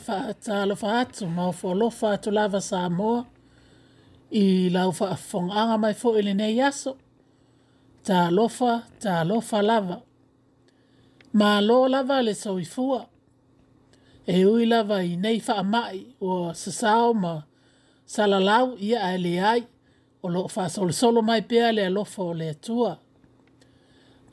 [0.00, 3.24] fa lo fa atu ma fo lo fa atu lava sa mo
[4.30, 6.90] i la fa fon anga mai fo ile ne yaso
[8.06, 8.72] ta lo fa
[9.02, 9.96] ta lo fa lava
[11.38, 12.86] ma lo lava le so i fu
[14.32, 16.28] e ui lava i nei fa mai o
[16.60, 17.34] sa sa ma
[18.12, 19.60] sa la lau i a le ai
[20.22, 22.92] o lo fa so le solo mai pe ale lo fa le tua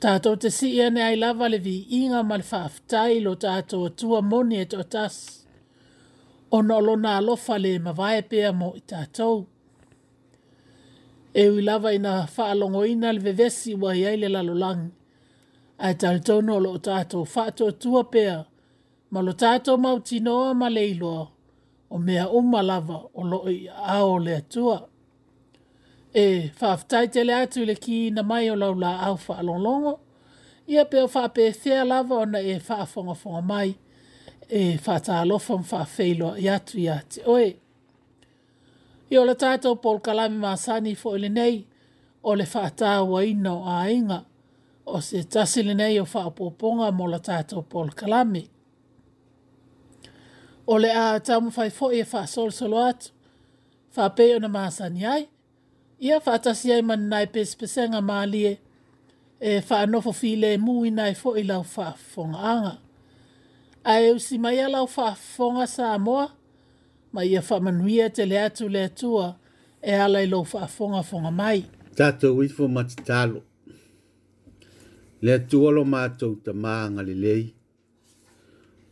[0.04, 4.56] Tātou te si ane ai lava le vi inga mal faaftai lo tātou atua moni
[4.62, 5.37] e tō tasu
[6.50, 9.46] o na lona alofa le mawae pea mo i tātou.
[11.34, 14.90] E ui lava ina fa whaalongo ina le vevesi wa iai le lang
[15.80, 18.44] Ai tāle tōno o lo o tātou whaato tua pea,
[19.10, 21.28] ma lo tātou mau tinoa ma leiloa,
[21.90, 24.88] o mea ma lava o lo i ao le atua.
[26.14, 30.00] E whaafutai tele atu le ki na mai o lau la au whaalongongo,
[30.66, 33.68] ia pe fa pe se lava ona e fa e whaafongafonga mai.
[33.68, 33.76] Ia
[34.48, 36.86] e whātālofa ma whāwhēiloa fa feilo i ati
[37.28, 37.48] oe.
[39.10, 41.60] I ola tātou Paul Kalami Māsani fo ele nei,
[42.24, 44.22] o le whātāua ino a inga,
[44.88, 48.46] o se tasi le nei o whāpoponga mo la tātou pol Kalami.
[50.66, 53.12] O le a tamu whai fo e fa sol solo atu,
[53.96, 55.26] whāpeo na Māsani ai,
[56.00, 58.56] ia whātasi ai man nai pēspesenga mālie,
[59.40, 62.78] e fa whaanofo file mui nai fo i fa fonga anga.
[63.90, 66.32] Ae e usi mai alau whaafonga sa amoa,
[67.12, 69.36] ma ia whamanuia te le atu le atua
[69.82, 71.62] e alai lau whaafonga fonga mai.
[71.96, 73.40] Tātou wifo mati tālo.
[75.24, 77.46] Le atua lo mātou ta maanga le lei.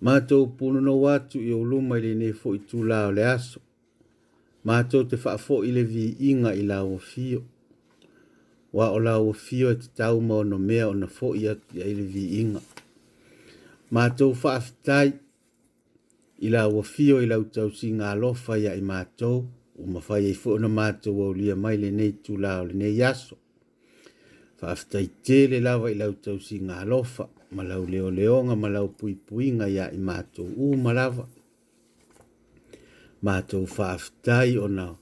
[0.03, 3.61] Mātou puno no watu i oluma i le nefo i tūla o le aso.
[4.67, 7.45] Mātou te whaafo i le vi inga i lao o fio.
[8.73, 11.45] Wa o lao o fio e te tau mao no mea o na fo i
[11.53, 12.65] atu i le vi inga.
[13.93, 15.13] Mātou whaafitai
[16.43, 19.45] i la wafio ila la utausi ngā lofa ia i mātou
[19.79, 22.99] o mawhai e whuona mātou au lia mai le nei tū la o le nei
[23.07, 23.39] aso.
[24.61, 29.87] Whaafitai tēle lawa i la utausi ngā lofa malau leo leonga malau pui puinga ia
[29.95, 31.29] i mātou u malawa.
[33.25, 34.97] Mātou whaafitai o nao.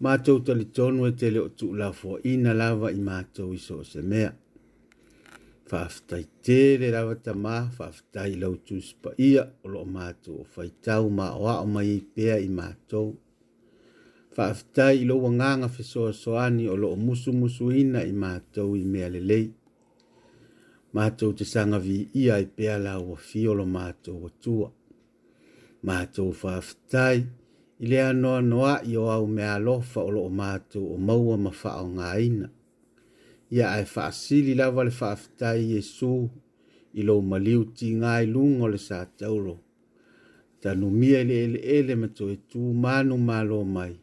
[0.00, 4.00] Mātou talitonu e tele o tū la fo ina lawa i mātou iso o se
[4.00, 4.32] mea
[5.70, 11.42] faafetai tē le lava tamā faafetai lau tusipaia o loo matou o faitau ma o
[11.52, 13.08] a'o mai ai pea i matou
[14.34, 19.46] faafetai i lou agaga fesoasoani o loo musumusuina i matou i mea lelei
[20.96, 24.68] matou te sagaviia ai pea lau afi o lo matou atua
[25.86, 27.16] matou faafetai
[27.82, 32.46] i le anoanoa'i o au mea alofa o loo matou o maua ma fa'aaogāina
[33.50, 36.30] ia ae faasili lava le faafetai iesu
[36.92, 39.56] i lou maliu tigae luga o le sa tauro
[40.60, 43.94] tanumia i le eleele ma toe tu manu malo mai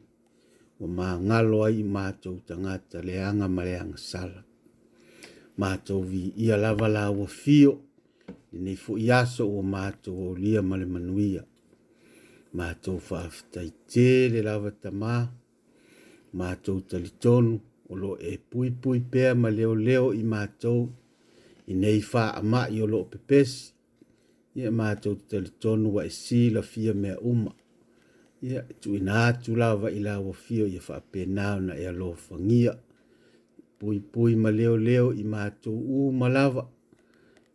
[0.80, 4.42] ua magalo ai i matou tagata leaga ma leaga sala
[5.62, 7.74] matou viia lava la ua fio
[8.52, 11.44] lenei foʻi aso ua matou olia ma le manuia
[12.58, 15.14] matou faafetaitē le lava tamā
[16.40, 17.54] matou talitonu
[17.90, 20.82] o lo e pui pui pea ma leo leo i mātou
[21.72, 23.52] i nei wha a mai o lo pepes
[24.58, 27.52] i a mātou te tonu wa e si la fia mea uma
[28.48, 31.74] i a tu i nātu lawa i lawa fio i a wha pe nāu na
[31.84, 32.74] e a lo whangia
[33.80, 36.64] pui pui ma leo leo i mātou u malawa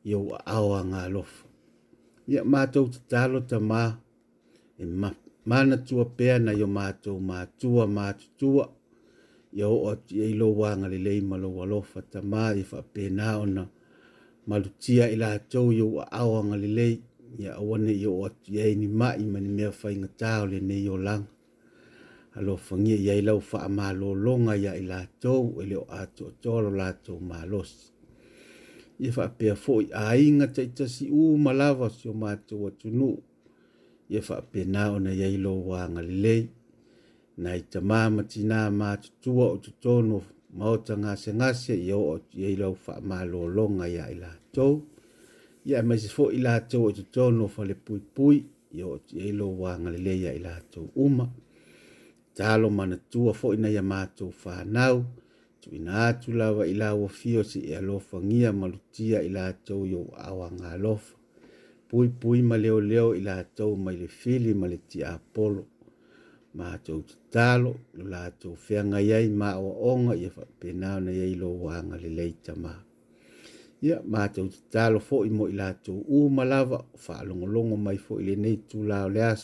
[0.09, 1.47] i au a awa ngā lofa
[2.33, 3.83] i a mātou te talo ta mā
[4.83, 5.11] e mā
[5.51, 8.65] mana tua pea yo mātou mātua mātutua
[9.53, 13.65] ia oo atu iai lou agalelei ma lou alofa tamā ia e faapenā ona
[14.47, 16.95] ma lutia i latou ia ua ao agalelei
[17.39, 20.89] ia aua nei ia oo atu iai ni maʻi ma ni mea faigatā o lenei
[20.89, 21.29] olaga
[22.39, 27.93] alofagia iai lau faamālōloga ia i latou e leo atoatoalo latou malosi
[29.05, 33.19] ia faapea foʻi aiga taʻitasi ū ma lava si o matou atunuu
[34.09, 36.43] ia faapenā ona iai lou agalelei
[37.37, 40.21] na i te māmatina mā tutua o tutono
[40.59, 44.83] maota ngase ngase i o o i eilau wha mā lōlonga ia i la tau.
[45.69, 48.43] Ia e maise fo i la o tutono wha le pui pui
[48.79, 50.59] i o i eilau wā ngaleleia i la
[50.95, 51.29] uma.
[52.35, 55.05] Talo mana tua fo i nei a mātou wha nau.
[55.61, 59.53] Tu ina atu lawa i la wa fio si e alofa ngia malutia i la
[59.53, 61.17] tau i o awa ngā lofa.
[61.89, 65.67] Pui pui ma leo leo i la tau mai le fili ma le ti apolo
[66.55, 66.95] ma to
[67.31, 67.73] talo
[68.13, 72.11] la to fenga yai ma o on ye fa pena na yai lo wanga le
[72.19, 72.73] le tama
[73.81, 77.99] ya ma to talo fo i mo ila to u malava fa longo longo mai
[78.05, 79.43] fo ile nei tu la le as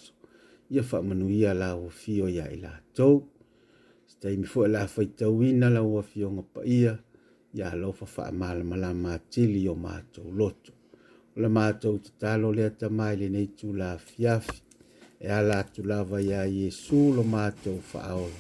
[0.75, 3.09] ye fa manu ia la o fio ya ila to
[4.13, 6.93] stai mi fo la fa to win la o fio nga pa ia
[7.59, 10.61] ya lo fa fa mal mala ma tili o ma to lot
[11.41, 11.89] le ma to
[12.21, 14.59] talo le tama ile nei tu la fiafi
[15.21, 18.33] e ala atu lava ia Iesu lo mātou whaaolo.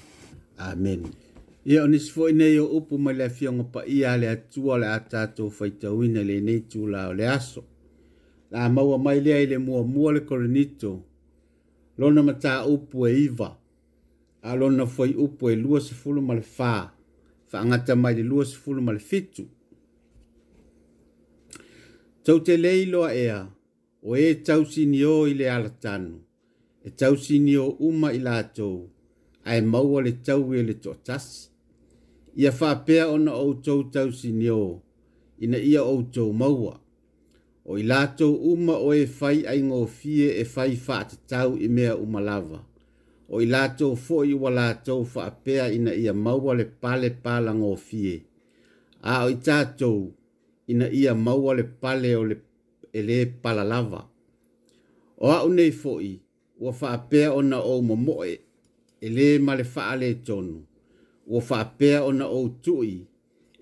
[0.58, 1.08] Amen.
[1.66, 5.50] Ia onis fwoi nei o upu mai le fionga pa ia le atua le atatou
[5.58, 7.64] whaitawina le nei tū lao le aso.
[8.50, 11.02] La maua mai lea i le mua mua le korenito.
[11.98, 13.50] Lona mata upu e iwa.
[14.42, 16.90] A lona fwoi upu e lua se fulu ma le faa.
[17.52, 19.44] Whaangata mai le lua se fulu ma le fitu.
[22.22, 23.40] Tau te leiloa ea,
[24.02, 26.27] o e tausini o i le alatanu
[26.88, 28.86] e tau sini o uma i lātou,
[29.44, 31.24] a e maua le tau e le tō tas.
[32.38, 34.78] Ia whāpea o na outou tau sini o,
[35.44, 36.78] ina ia outou maua.
[37.68, 41.68] O i lātou uma o e fai ai ngō fie e fai whāta tau i
[41.68, 42.60] mea uma lava.
[43.28, 47.74] O i lātou fō i wa lātou whāpea ina ia maua le pale pala ngō
[47.90, 48.14] fie.
[49.02, 50.06] A o i tātou,
[50.72, 52.40] ina ia maua le pale o le
[52.94, 54.06] ele pala lava.
[55.20, 55.98] O au nei fō
[56.58, 58.34] ua faapea ona ou momoe
[59.00, 60.56] e lē ma le faaletonu
[61.26, 62.94] ua faapea ona o tuʻi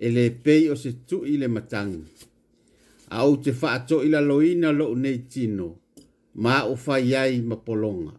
[0.04, 2.00] e lē pei o se tuʻi le matagi
[3.16, 3.50] a ou te
[4.28, 5.68] loina lo nei tino
[6.42, 8.12] ma o fai ai ma pologa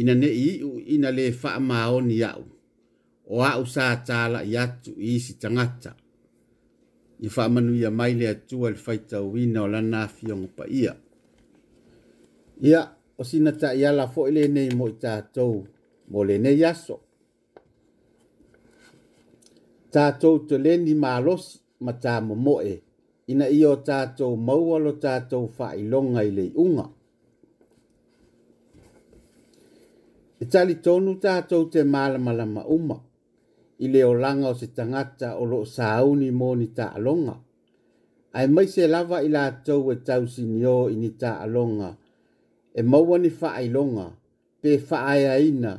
[0.00, 2.44] ina neʻi iʻu ina lē faamaoni aʻu
[3.32, 3.82] o aʻu sa
[4.52, 5.92] i atu i isi tagata
[7.20, 10.92] i faamanuia mai le atua i le faitauina o lana afiogo paia
[12.62, 15.44] ia yeah o sina ta yala fo ile nei mo ta to
[16.10, 16.96] mo le ne yaso
[19.94, 21.44] ta to to le ni malos
[21.84, 22.74] ma ta mo mo e
[23.32, 26.86] ina i o ta to mo wa lo ta to fa i longa ile unga
[30.42, 32.96] e tali tonu ta to te mala mala ma uma
[33.84, 37.36] i le o langa o se tangata o lo sauni mo ni ta longa
[38.36, 41.90] ai mai se lava i la to e tau sinio i ni ta longa
[42.74, 43.30] e maua ni
[43.72, 44.06] longa,
[44.60, 45.72] pe whaaiaina,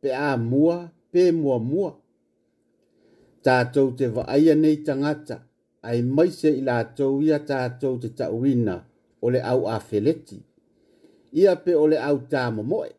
[0.00, 1.90] pe a mua, pe mua mua.
[3.44, 5.36] Tātou te waaia nei tangata,
[5.82, 8.76] ai maise i lātou ia tātou te tauina
[9.20, 10.38] o le au a feleti.
[11.32, 12.90] Ia pe o le au tā momoe.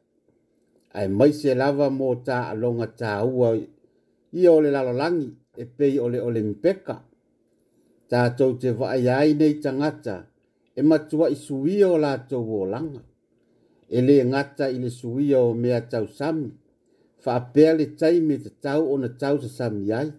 [0.93, 3.53] Ai maise lava mō tā alonga tā ua
[4.35, 6.97] ia o le lalolangi e pei o le ole mpeka.
[8.09, 10.17] Tātou te waaia nei tangata,
[10.75, 13.03] e matua i suia o lātou o langa
[13.97, 16.51] ele ngata ile le suia o mea tau sami,
[17.23, 20.12] fa apea le taimi te tau o na tau sa sami ai.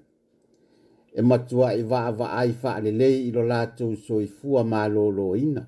[1.12, 4.26] E matua i e waa waa ai faa le lei i lo lato so i
[4.38, 5.62] fua maa lo ina.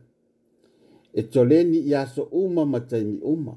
[1.18, 3.54] E toleni i aso uma ma taimi uma.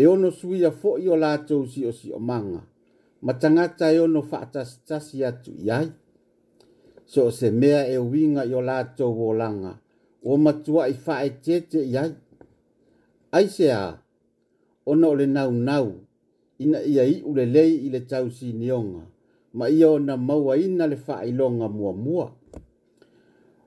[0.00, 2.62] E ono suia fo i o lato si o si o manga,
[3.24, 5.88] ma tangata e ono faa tas tasi atu i ai.
[7.12, 9.72] So se mea e winga i o lato wolanga,
[10.22, 12.12] o matua i faa e tete i ai
[13.32, 14.00] aise a
[14.86, 15.88] ona o le nau nau
[16.58, 19.06] ina ia i ule lei i le tau si nionga
[19.52, 22.28] ma ia ona maua ina le whaailonga mua mua.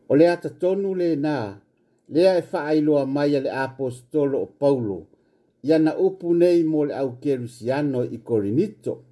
[0.09, 1.35] O le ata tonu le na,
[2.09, 4.97] lea e whaailoa mai a le apostolo o Paulo,
[5.63, 9.03] ia na upu nei mo le au kerusiano i Korinito.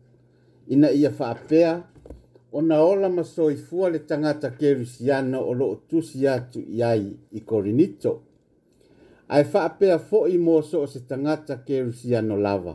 [0.68, 1.84] Ina ia whaapea,
[2.52, 6.82] ona ola maso i fua le tangata kerusiano o lo tusi atu i
[7.32, 8.31] i Korinito
[9.32, 11.56] fa ae faapea foʻi mo so o ke tagata
[12.28, 12.74] no lava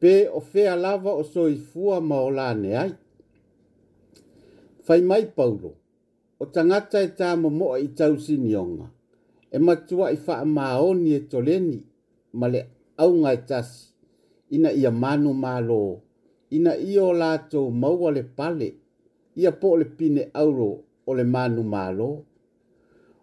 [0.00, 2.92] pe o fea lava o soifua ma o laneai
[4.82, 5.74] fai mai paulo
[6.40, 8.86] o tagata e tamomoʻa i tausinioga
[9.52, 11.80] e matuaʻi faamaoni e toleni
[12.32, 12.62] ma le
[12.98, 13.92] nga e tasi
[14.56, 16.00] ina ia manu malo
[16.50, 18.70] ina ia o latou maua le pale
[19.36, 20.70] ia po le pine auro
[21.06, 22.24] o le manu malo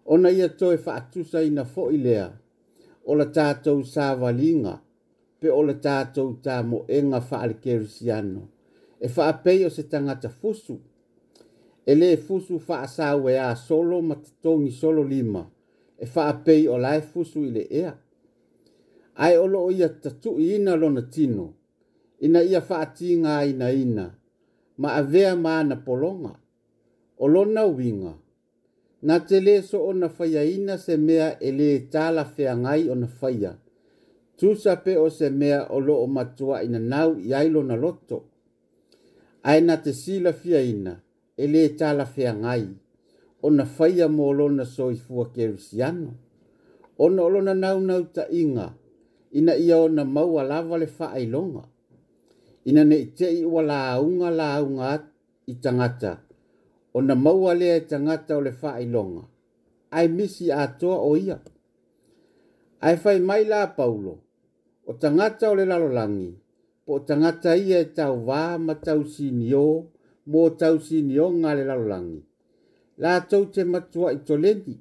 [0.06, 2.28] ona ia toe faatusa ina foʻi lea
[3.04, 4.76] o le tātou sāwalinga
[5.42, 8.44] pe o le tātou tā mo e ngā whaale kerusiano.
[9.02, 10.76] E whaapei o se tangata fusu.
[11.86, 15.48] E le fusu wha a solo ma te tongi solo lima.
[15.98, 17.92] E whaapei o lai fusu i le ea.
[19.16, 21.48] Ai olo o ia tatu i ina lona tino.
[22.22, 24.06] Ina ia whaati ngā ina ina.
[24.78, 26.36] Ma a vea maana polonga.
[27.18, 28.14] O lona winga
[29.02, 32.82] na te le so o na faya ina se mea e le tala fea ngai
[32.90, 33.52] o na faya.
[34.38, 38.18] Tusa pe o se mea o lo o matua ina nau i ailo na loto.
[39.48, 40.92] Ai na te sila fia ina
[41.36, 42.64] e le tala fea ngai
[43.42, 46.10] o na faya mo lo na so i fua kerusiano.
[47.02, 48.66] O na olo na nau nau ta inga
[49.38, 51.64] ina ia o na maua lava le faa ilonga.
[52.68, 54.90] Ina ne i te i wala aunga la aunga
[55.50, 56.12] i tangata
[56.94, 59.24] o na maua lea e tangata o le wha i longa.
[59.96, 61.38] Ai misi a toa o ia.
[62.86, 64.14] Ai fai mai la paulo,
[64.90, 66.30] o tangata o le lalolangi,
[66.84, 69.66] po tangata ia e tau wā ma tau sinio,
[70.30, 72.20] mo tau sinio ngā le lalolangi.
[73.02, 74.74] La tau te matua i tolendi,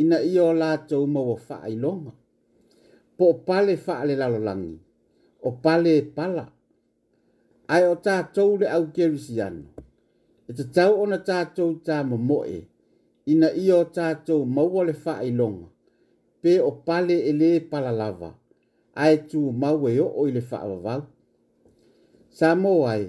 [0.00, 2.12] ina ia o la tau ma wa wha i longa.
[3.18, 4.76] Po pale wha le lalolangi,
[5.46, 6.44] o pale e pala.
[7.74, 9.64] Ai o tātou le au kerisiano
[10.50, 12.58] e te tau ona tātou tā mamoe,
[13.32, 15.66] ina i o tātou maua le wha i longa,
[16.42, 18.30] pe o pale e le palalava,
[19.04, 21.02] ae tu maua o o i le wha avavau.
[22.38, 22.50] Sā
[22.92, 23.04] ai,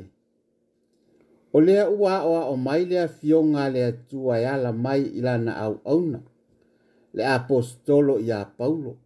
[1.56, 5.76] o lea ua oa o mai lea fionga lea tua e ala mai ilana au
[5.94, 6.20] auna,
[7.16, 8.98] le apostolo i a paulo,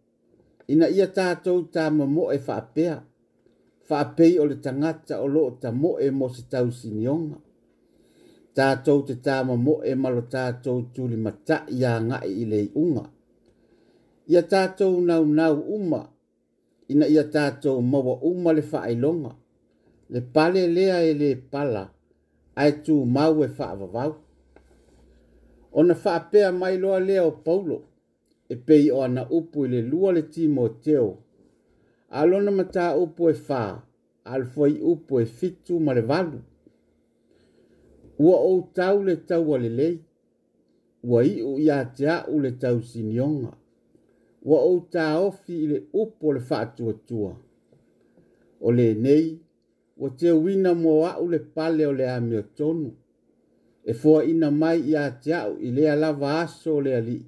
[0.72, 2.98] ina ia tātou tā mamo e wha apea,
[3.88, 7.38] wha apei o le tangata o loo ta mo e mo se tau sinionga
[8.54, 13.04] tātou te tāma mo e malo tātou tūli mata i a ngai i lei unga.
[14.30, 16.02] Ia tātou nau nau uma,
[16.88, 19.32] ina ia tātou maua uma le whaailonga,
[20.10, 21.82] le pale lea e le pala,
[22.56, 24.14] ai tū mau e whaavavau.
[25.72, 27.80] O na whaapea mai loa lea o paulo,
[28.48, 31.16] e pei o ana upu i le lua le timo teo,
[32.10, 33.80] alona mata upu e whaa,
[34.24, 36.38] alfoi upu e fitu ma le valu,
[38.18, 39.96] ua ou tau le tau alelei
[41.02, 43.50] ua i'u iā te a'u le tau sinioga
[44.46, 47.32] ua ou tāofi i le upu o le fa'atuatua
[48.60, 49.32] o lenei
[49.98, 52.90] ua te uina moa'u le pale o le amiotonu
[53.90, 57.18] e ina mai iā te u i lea lava aso o le ali.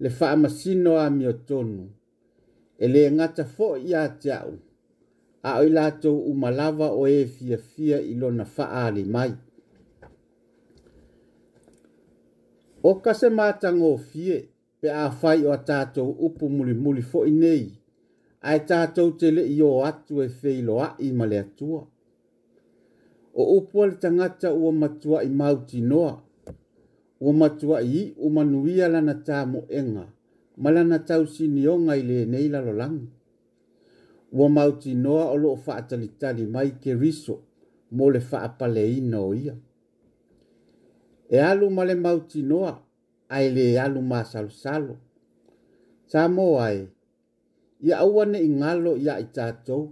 [0.00, 1.82] le fa'amasino amiotonu
[2.78, 4.54] e ngata fo fo'i iā te a'u
[5.42, 9.30] a o i latou umalava lava o ē e fiafia i lona fa'aali mai
[12.82, 14.36] O kase mātango o fie,
[14.80, 17.66] pe a whai o a tātou upu muli muli fo i nei,
[18.40, 21.82] ai tātou te le i o atu e feilo a i male atua.
[23.36, 26.14] O upu ale tangata ua matua i mauti noa,
[27.20, 30.06] ua matua i u manuia lana tā mo enga,
[30.56, 33.08] ma tau sini o ngai le nei lalolangi.
[34.32, 37.42] Ua mauti noa o loo whaatalitali mai ke riso,
[37.90, 39.52] mo le whaapale ina o ia
[41.30, 42.72] e alu ma le mautinoa
[43.34, 44.18] ai le alu ma
[44.58, 44.94] salu.
[46.10, 46.86] sa mo ai e,
[47.86, 49.84] ia aua ne'i galo ia i tatou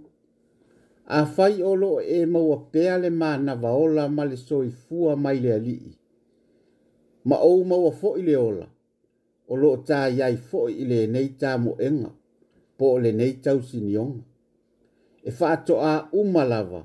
[1.19, 5.93] afai o lo'o e maua pea le manavaola ma le soifua mai le ali'i
[7.29, 8.67] ma ou maua fo i le ola
[9.47, 12.09] o lo'o taiai fo i le nei lenei tamo'ega
[12.77, 14.21] po le nei o sini tausinioga
[15.27, 15.91] e fa'ato'a
[16.21, 16.81] uma lava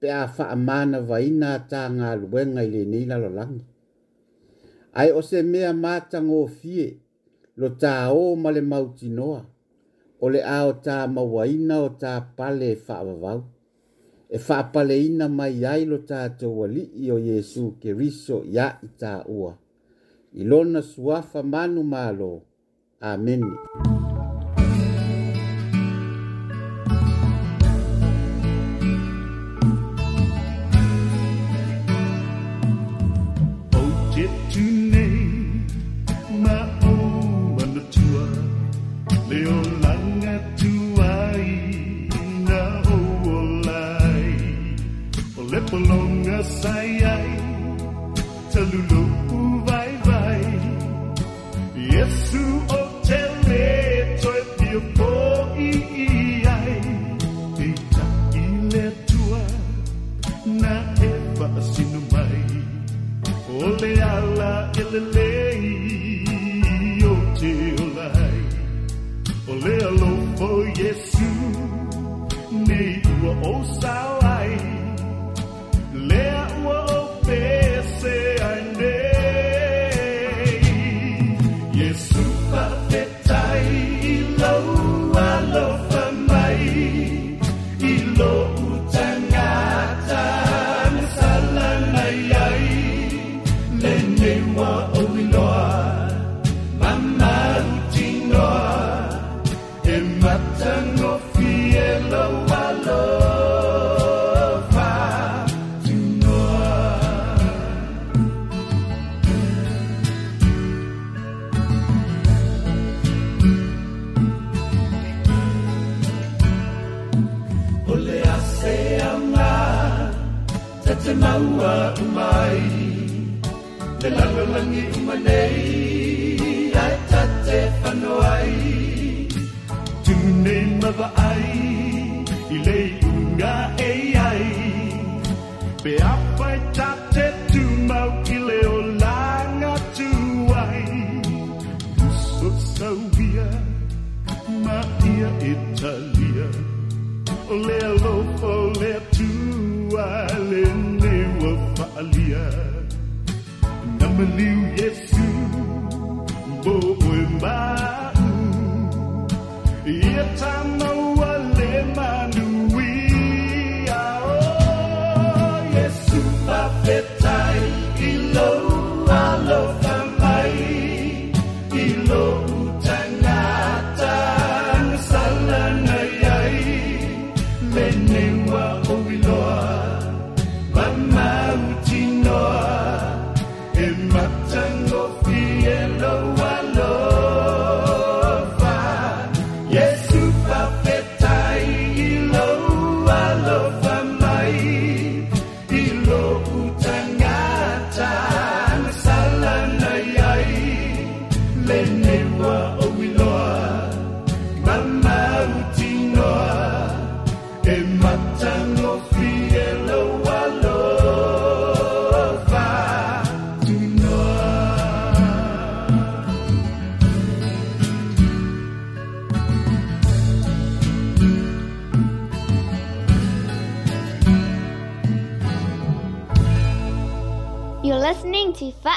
[0.00, 3.62] pe a mana vaina fa'amanavaina tagaluega i lenei lalolagi
[4.92, 6.86] ai ose mea mātango fie,
[7.56, 9.42] lo tā o male mauti noa,
[10.20, 13.42] ole ao ta o tā mawaina o tā pale e whaavavau,
[14.28, 18.70] e whaapale ina mai ai lo tā taua li i o Jesu ke riso ia
[18.84, 18.90] i
[19.32, 19.56] ua.
[20.38, 22.40] I lona suafa manu malo
[23.02, 23.42] Amen.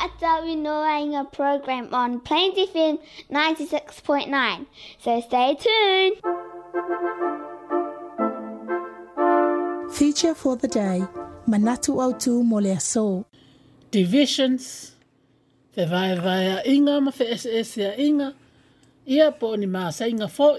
[0.05, 2.99] atau inoanga program on Plains FM
[3.31, 4.27] 96.9.
[4.99, 6.19] So stay tuned.
[9.93, 11.05] Feature for the day,
[11.47, 13.25] Manatu Autu Molea So.
[13.93, 14.95] Divisions,
[15.71, 18.33] te vai vai a inga ma fe SS a inga,
[19.05, 20.57] ia po ni maa sa inga fo.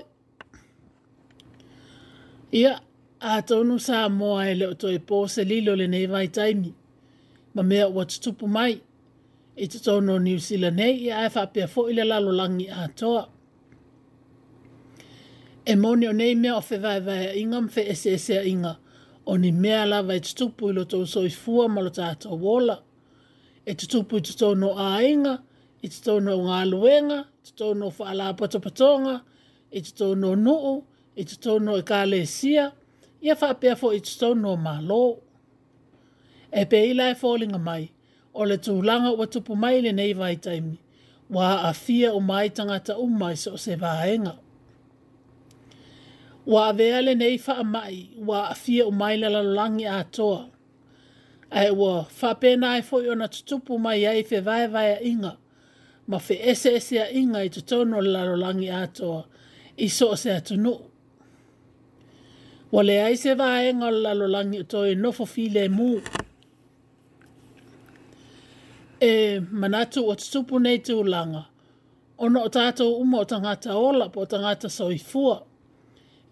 [2.54, 2.78] Ia,
[3.20, 6.70] a tonu sa moa e leo to e po se lilo le nei vai taimi,
[7.59, 8.70] ma mea watu tupu mai.
[8.72, 8.92] Ia,
[9.56, 13.28] i te tono New Zealand hei i aifa apia fo ile lalo langi a toa.
[15.66, 18.76] E moni o nei mea o fe vai a inga mfe ese ese a inga
[19.26, 22.78] o ni mea lava i tutupu e i loto uso i fua malo tata wola.
[23.66, 25.38] E tutupu i tutono a inga,
[25.82, 29.20] i tutono o ngā luenga, i tutono o whaala patopatonga,
[29.72, 30.82] i tutono o nuu,
[31.16, 32.70] i tutono o kāle sia,
[33.24, 35.18] i a whapea fo i tutono o mālo.
[36.52, 37.88] E pe ila e fōlinga mai,
[38.34, 40.76] o le tūlanga o tupu mai le nei vai taimi,
[41.30, 44.34] wa a fia o mai tangata umai so se vaenga.
[46.46, 50.02] Wa a vea le nei wha mai, wa a fia o mai le lalangi a
[50.10, 50.48] toa.
[51.52, 55.36] Ai wa, wha pēnā e fo na tutupu mai ai fe vai vai a inga,
[56.08, 59.22] ma fe ese ese a inga i tutono le lalangi a toa,
[59.76, 60.74] i so se atunu.
[62.74, 66.22] Wa le ai se vaenga le lalangi a toa i nofo file mūu
[69.04, 71.42] e manatu o te tupu nei te ulanga.
[72.24, 75.34] Ona o tātou uma o tangata ola po tangata soifua.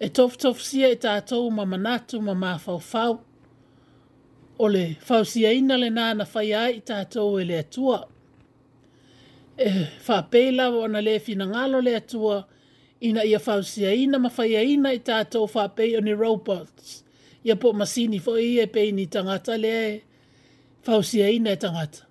[0.04, 3.18] E tof tof sia e tātou ma manatu ma mā fau fau.
[4.58, 7.98] O le fau sia ina le nā na fai ai tātou e le atua.
[9.58, 9.68] E
[10.06, 12.38] whapela o na le fina ngalo le atua
[13.02, 17.02] ina ia fau sia ina ma fai ina i tātou pei o ni robots.
[17.44, 19.76] Ia po masini fo i e pei ni tangata le
[20.82, 22.06] fau sia ina e tangata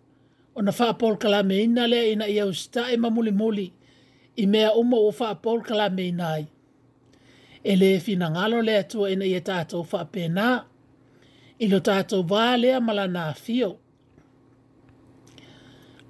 [0.55, 3.67] ona faa Paul kala me ina lea ina ia usta e mamuli muli
[4.41, 6.45] i mea umo o faa Paul kala me ina ai.
[7.63, 10.47] E le fina ngalo lea tua ina ia e tātou faa pena
[11.63, 13.69] ilo tātou vā lea malana fio.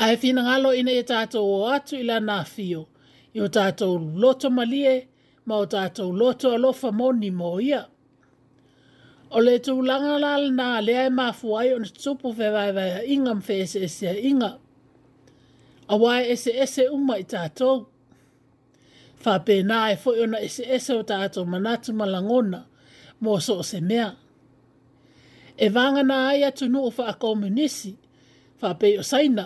[0.04, 2.82] A e fina ngalo ina ia tātou o atu ila na fio
[3.36, 4.96] i o tātou loto malie
[5.48, 7.82] ma o tātou loto alofa moni mo ia.
[9.34, 12.92] O le tu langa lal na le ai mafu ai on tupu fe vai vai
[13.14, 14.52] ingam fe ese ese inga.
[15.92, 17.78] A wai ese ese umma i tātou.
[19.24, 22.60] Wha pē nā e fo iona ese ese o tātou manatu malangona
[23.24, 24.10] mō so se mea.
[25.66, 27.94] E vanga nā ai atu nu o wha a komunisi,
[28.62, 29.46] wha pē o saina,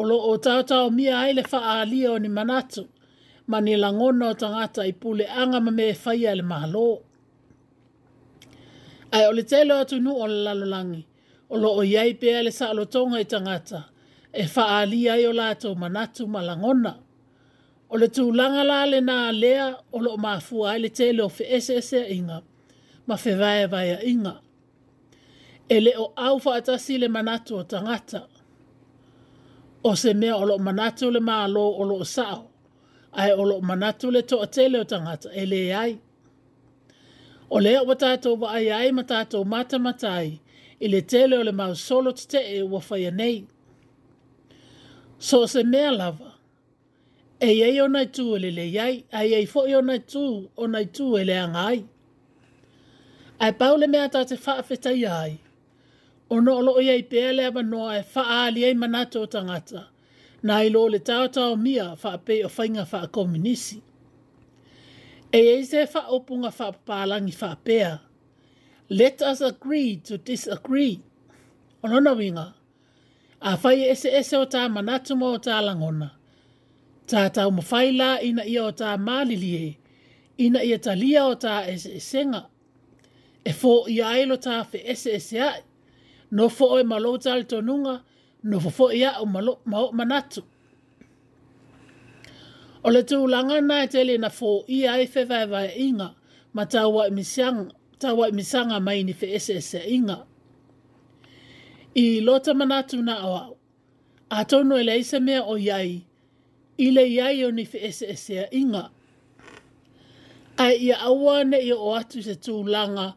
[0.00, 2.86] o lo o tātou mia ai le wha a lia o ni manatu,
[3.50, 6.94] ma ni langona o tangata i pule anga ma me e whaia le mahaloo
[9.14, 11.00] ai ole le tele atu nuu o le lalolagi
[11.48, 13.80] o loo iai pea le saʻalotoga i tagata
[14.32, 16.92] e faaalia ai o latou manatu ma lagona
[17.92, 21.30] o le tulaga la lenā lea o loo mafua ai le tele o
[22.16, 22.38] inga,
[23.08, 24.34] ma fevaevaeaʻiga
[25.68, 28.20] e lē o au faatasi le manatu o tagata
[29.88, 32.42] o se mea o loo manatu le mālō o loo saʻo
[33.20, 34.46] ae o loo manatu le to o
[34.92, 35.94] tagata e lē ai
[37.54, 40.40] O lea wa tātou wa ai ai ma tātou mata matai,
[40.82, 43.36] i le tele o le mau solo te te e wa whaia nei.
[45.26, 46.32] So se mea lava,
[47.48, 50.00] e iei o nai tū e le le iai, a iei fo i o nai
[50.16, 50.24] tū
[50.56, 51.80] o nai tū e le anga ai.
[53.38, 55.38] Ai pau le mea tāte wha awhita iei,
[56.34, 59.86] o no olo iei pēa le ama noa e wha aali ei manato tangata,
[60.42, 63.84] na ilo le tāo tāo mia wha pē o whainga wha a
[65.34, 67.98] E eise fa opunga fa palangi fa pea.
[68.88, 71.00] Let us agree to disagree.
[71.82, 72.54] Onona winga.
[73.42, 76.10] A fai ese ese o ta manatuma o ta langona.
[77.08, 79.76] Ta ta umafai la ina ia o ta malilie.
[80.38, 82.42] Ina ia talia o ta ese esenga.
[82.44, 82.48] E,
[83.44, 85.62] e, e fo i ailo ta fe ese ese ai.
[86.30, 88.00] No fo oi e malo tal tonunga.
[88.44, 90.46] No fo fo ia o malo manatuma.
[92.84, 96.10] O le tū langa nā e tele na fō i ai fe vai vai inga,
[96.52, 97.70] ma tāua i e misanga,
[98.00, 100.18] tāua i e misanga mai ni fe ese ese e inga.
[101.96, 103.40] I lota manatu na awa,
[104.30, 106.02] a tono e le isa mea o iai,
[106.76, 108.82] i le iai o ni fe ese ese inga.
[110.60, 113.14] Ai ia awane i o atu se tū langa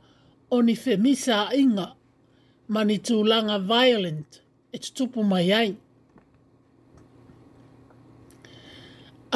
[0.49, 1.89] o ni fe misa inga,
[2.69, 4.39] ma ni tū langa violent,
[4.71, 5.60] e tutupu mai ai.
[5.71, 5.77] Ai.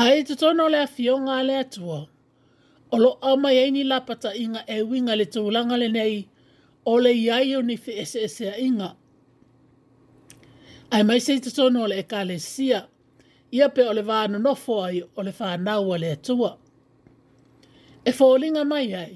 [0.02, 1.98] Ai te tono le afio ngā le atua.
[2.92, 6.16] O lo ama i eini lapata inga e winga le tūlanga le nei,
[6.90, 8.88] o le iai o ni fi ese ese a inga.
[10.92, 12.80] Ai mai sei te tono le e kāle sia,
[13.58, 16.52] ia pe o le vāna nofo ai o le whānau le atua.
[18.06, 19.16] E fōlinga mai ai,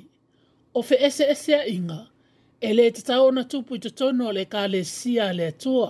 [0.77, 2.01] o fi ese ese a inga,
[2.65, 5.89] e le te tau na tupu i te tono le kāle sia le atua,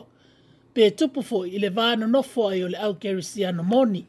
[0.74, 3.76] pe tupu fo i le vāna nofo ai o le au kerisiano moni.
[3.76, 4.08] Moni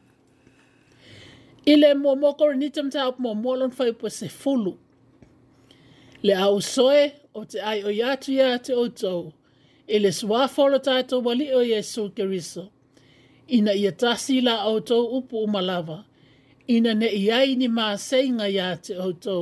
[1.67, 4.73] ile mo mo ko ni tem ta mo mo lon fai po se fulu
[6.23, 9.33] le au soe o te ai o ya tu ya te oto
[9.89, 12.65] ile swa folo ta to wali o yesu keriso
[13.49, 15.99] ina ia tasi la oto upu malava
[16.67, 19.37] ina ne iai ni ma seinga ya te oto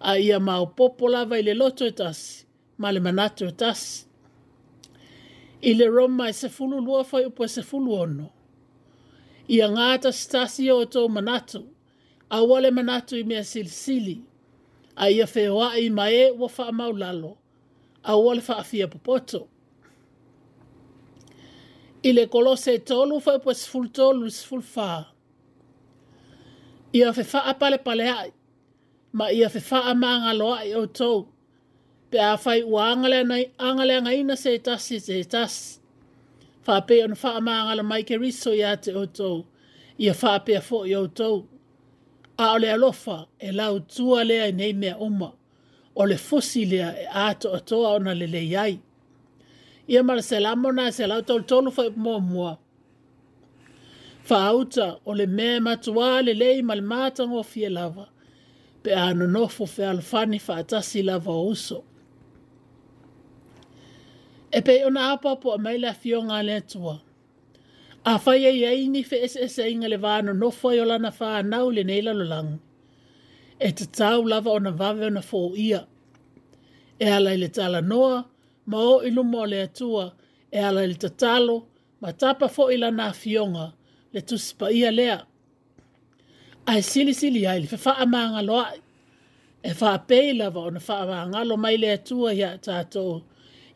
[0.00, 2.30] a ia ma o popola vai le loto e tasi
[2.80, 3.90] ma le manatu e tasi
[5.70, 8.26] ile roma se fulu lua fai po se fulu ono
[9.50, 11.60] ia ngāta stasi o tō manatu,
[12.30, 14.12] a wale manatu i mea silisili,
[14.94, 17.32] a ia whewa i mae wa wha mau lalo,
[18.04, 19.48] a wale wha afia popoto.
[22.04, 24.88] I le kolose tolu wha upo sful tolu sful wha.
[26.94, 28.30] Ia whewha a pale pale ai,
[29.12, 31.10] ma ia whewha a maanga loa i o tō,
[32.10, 35.79] pe a whai ua angalea ngaina se tasi se tasi.
[36.66, 39.44] Whape o na wha amangala mai ke riso i ate o tō.
[39.98, 41.46] Ia whape a fōi o tō.
[42.38, 45.32] A ole alofa e lau tua lea i nei mea uma.
[45.96, 48.78] O le fosi lea e ato a tō a ona lele iai.
[49.88, 52.58] Ia mara se lamo na se lau tōl tōlu fai mō mua.
[54.28, 58.08] Whauta o le mea matua le lei mal mātango fie lava.
[58.82, 61.84] Pe anu nofo fe alfani fa atasi lava o uso.
[64.52, 66.98] E pe ona apa po mai la fio nga le tua.
[68.04, 71.10] A fai ai ai ni fe ese ese inga le vāna no fai o lana
[71.18, 72.50] fā nau le neila lo lang.
[73.60, 75.80] E te tau lava ona vave ona fō ia.
[76.98, 78.24] E ala le tala noa,
[78.70, 80.04] ma o ilu mo le atua,
[80.52, 81.56] e ala le tatalo,
[82.00, 83.66] ma tapa fō ila na fionga,
[84.12, 85.18] le tusipa ia lea.
[86.66, 88.78] A e sili sili ai, fe faa maa ngalo ai.
[89.62, 93.12] E faa pei lava ona faa maa ngalo mai le atua ia tātou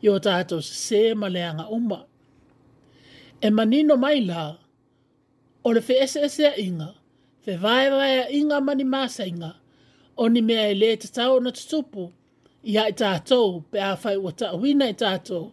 [0.05, 2.03] i o tātou se ma leanga uma.
[3.41, 4.45] E manino mai la,
[5.63, 5.97] o le fe
[6.65, 6.91] inga,
[7.45, 9.53] fe vae vae inga mani masa inga,
[10.17, 12.11] o ni mea e le te tau na tutupu,
[12.63, 15.51] i a i tātou pe a fai ua ta wina i tātou,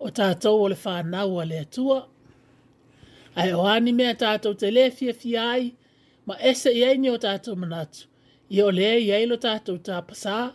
[0.00, 2.00] o tātou o le whanau a le atua.
[3.36, 5.72] Ai o ani mea tātou te le fia fia ai,
[6.26, 8.06] ma ese i aini o tātou manatu,
[8.50, 10.50] i o le i ailo tātou tā pasā,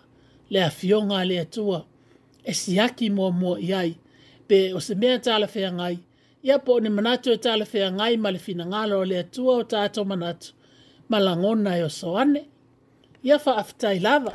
[0.52, 1.82] le a fionga le atua.
[1.86, 1.92] Ai
[2.46, 3.96] e si aki mō mō i ai.
[4.48, 5.98] Pe o se mea tāla whea ngai.
[6.44, 9.56] Ia po ni manatu e tāla whea ngai ma le fina ngāla o le atua
[9.62, 10.52] o tāto manatu.
[11.10, 12.46] Malangona e, e o soane.
[13.24, 14.32] Ia wha aftai lava.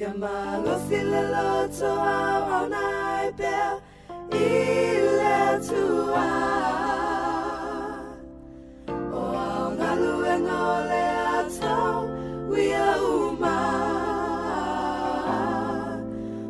[0.00, 3.72] Yamalo fila lo to our own eye bear
[4.32, 5.34] Ile
[5.66, 5.82] to
[6.14, 8.02] our
[9.12, 10.99] O our ngalu e ngole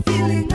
[0.00, 0.48] feeling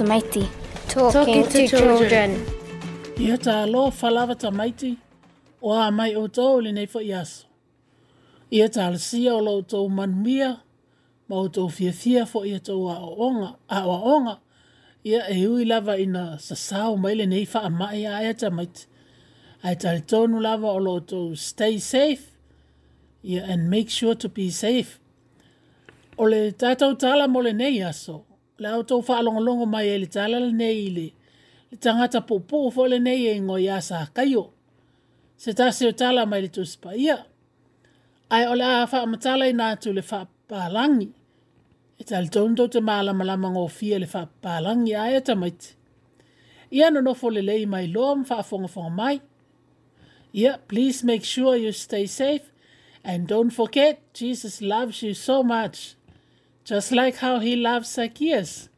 [0.00, 0.48] tamaiti.
[0.94, 2.30] Talking to children.
[3.20, 4.96] Ia ta alo falava tamaiti,
[5.62, 7.44] o a mai o tau li nei fo'i aso.
[8.52, 10.56] Ia ta alasia o lau tau manumia,
[11.28, 14.34] ma o tau fiafia fo'i a tau a oonga, a oonga,
[15.04, 18.82] ia e hui lava ina sasau mai le nei fa'a mai a ea tamaiti.
[19.64, 22.26] Ai ta le tonu lava o lau tau stay safe,
[23.30, 24.90] ia and make sure to be safe.
[26.20, 28.29] O le tatau tala mo le nei aso, ia
[28.60, 31.06] le au tau whaalongolongo mai e le tala le nei i le
[31.70, 34.44] le tangata popo fo le nei e ngoi a sa kaio.
[35.42, 37.16] Se ta se o tala mai le tusipa ia.
[38.34, 40.20] Ai ole a wha amatala i nātu le wha
[40.50, 41.08] pālangi.
[42.00, 45.68] E tali tonto te māla malama ngō fia le wha pālangi ai atamaiti.
[46.72, 49.16] E ia no nofo le lei mai loa mwha a fonga fonga mai.
[50.40, 52.46] Ia, please make sure you stay safe
[53.04, 55.96] and don't forget Jesus loves you so much.
[56.70, 58.68] just like how he loves Zacchaeus.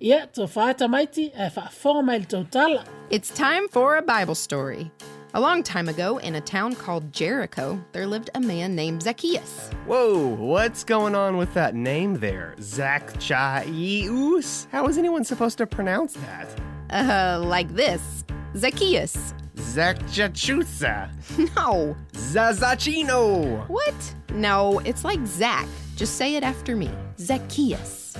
[0.00, 1.32] Yet tofata mighty
[1.70, 2.82] forma il total.
[3.10, 4.90] It's time for a Bible story.
[5.32, 9.70] A long time ago, in a town called Jericho, there lived a man named Zacchaeus.
[9.86, 12.56] Whoa, what's going on with that name there?
[12.60, 14.66] Zacchaeus?
[14.72, 16.48] How is anyone supposed to pronounce that?
[16.90, 18.02] Uh, like this
[18.56, 19.32] Zacchaeus.
[19.56, 21.08] Zachachusa.
[21.56, 21.94] No.
[22.14, 23.68] Zazacchino.
[23.68, 24.14] What?
[24.34, 25.68] No, it's like Zach.
[25.96, 26.90] Just say it after me.
[27.26, 28.16] Zacchaeus.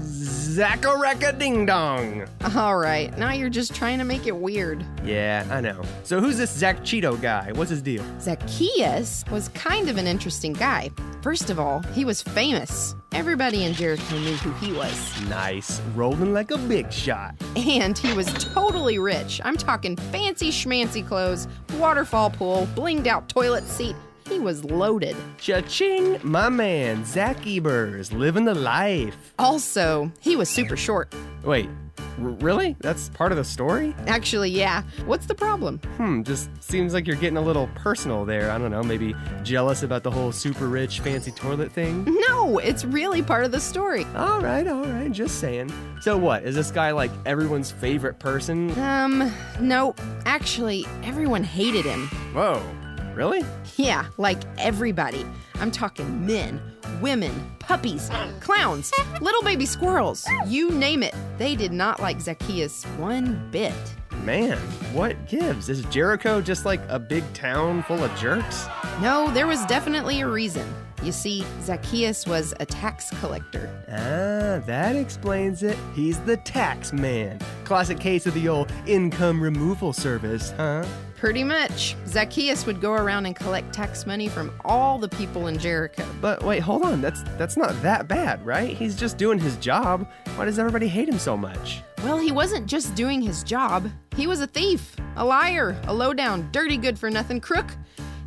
[0.00, 2.26] Zachareka Ding Dong.
[2.56, 4.84] All right, now you're just trying to make it weird.
[5.04, 5.82] Yeah, I know.
[6.04, 7.52] So who's this Zach Cheeto guy?
[7.54, 8.02] What's his deal?
[8.18, 10.90] Zacchaeus was kind of an interesting guy.
[11.20, 12.94] First of all, he was famous.
[13.12, 15.28] Everybody in Jericho knew who he was.
[15.28, 17.34] Nice, rolling like a big shot.
[17.54, 19.40] And he was totally rich.
[19.44, 23.94] I'm talking fancy schmancy clothes, waterfall pool, blinged out toilet seat,
[24.28, 25.16] he was loaded.
[25.38, 26.18] Cha-ching!
[26.22, 29.32] My man, Zach Ebers, living the life.
[29.38, 31.14] Also, he was super short.
[31.44, 31.66] Wait,
[32.18, 32.76] really?
[32.80, 33.96] That's part of the story?
[34.06, 34.82] Actually, yeah.
[35.06, 35.78] What's the problem?
[35.96, 38.50] Hmm, just seems like you're getting a little personal there.
[38.50, 39.14] I don't know, maybe
[39.44, 42.04] jealous about the whole super rich fancy toilet thing?
[42.28, 44.04] No, it's really part of the story.
[44.14, 45.72] All right, all right, just saying.
[46.02, 46.42] So what?
[46.44, 48.78] Is this guy like everyone's favorite person?
[48.78, 49.94] Um, no.
[50.26, 52.08] Actually, everyone hated him.
[52.34, 52.62] Whoa.
[53.18, 53.44] Really?
[53.76, 55.24] Yeah, like everybody.
[55.56, 56.62] I'm talking men,
[57.00, 61.12] women, puppies, clowns, little baby squirrels, you name it.
[61.36, 63.74] They did not like Zacchaeus one bit.
[64.22, 64.56] Man,
[64.94, 65.68] what gives?
[65.68, 68.68] Is Jericho just like a big town full of jerks?
[69.02, 70.72] No, there was definitely a reason.
[71.02, 73.68] You see, Zacchaeus was a tax collector.
[73.90, 75.76] Ah, that explains it.
[75.92, 77.40] He's the tax man.
[77.64, 80.84] Classic case of the old income removal service, huh?
[81.18, 81.96] Pretty much.
[82.06, 86.06] Zacchaeus would go around and collect tax money from all the people in Jericho.
[86.20, 87.00] But wait, hold on.
[87.00, 88.76] That's that's not that bad, right?
[88.76, 90.08] He's just doing his job.
[90.36, 91.80] Why does everybody hate him so much?
[92.04, 93.90] Well, he wasn't just doing his job.
[94.14, 97.66] He was a thief, a liar, a low-down, dirty good for nothing crook.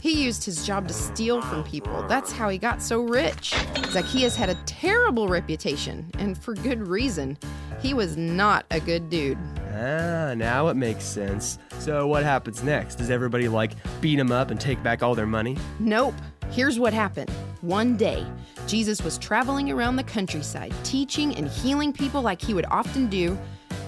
[0.01, 2.03] He used his job to steal from people.
[2.07, 3.53] That's how he got so rich.
[3.91, 7.37] Zacchaeus had a terrible reputation, and for good reason.
[7.83, 9.37] He was not a good dude.
[9.75, 11.59] Ah, now it makes sense.
[11.77, 12.95] So, what happens next?
[12.95, 15.55] Does everybody like beat him up and take back all their money?
[15.79, 16.15] Nope.
[16.49, 17.29] Here's what happened.
[17.61, 18.25] One day,
[18.65, 23.37] Jesus was traveling around the countryside, teaching and healing people like he would often do,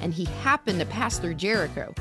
[0.02, 1.92] and he happened to pass through Jericho.